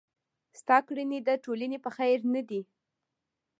ستا 0.59 0.77
کړني 0.87 1.19
د 1.23 1.29
ټولني 1.43 1.77
په 1.85 1.89
خير 1.95 2.19
نه 2.33 2.41
دي. 2.49 2.61